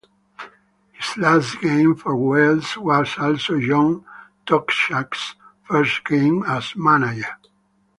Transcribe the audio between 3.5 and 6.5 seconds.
John Toshack's first game